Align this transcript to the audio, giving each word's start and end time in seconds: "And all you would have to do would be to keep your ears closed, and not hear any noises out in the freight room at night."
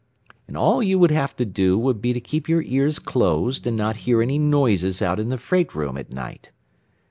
"And 0.47 0.57
all 0.57 0.81
you 0.81 0.97
would 0.97 1.11
have 1.11 1.35
to 1.35 1.45
do 1.45 1.77
would 1.77 2.01
be 2.01 2.11
to 2.11 2.19
keep 2.19 2.49
your 2.49 2.63
ears 2.63 2.97
closed, 2.97 3.67
and 3.67 3.77
not 3.77 3.97
hear 3.97 4.19
any 4.23 4.39
noises 4.39 4.99
out 4.99 5.19
in 5.19 5.29
the 5.29 5.37
freight 5.37 5.75
room 5.75 5.95
at 5.95 6.11
night." 6.11 6.49